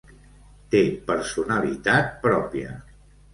[0.75, 0.79] Té
[1.09, 2.75] personalitat pròpia.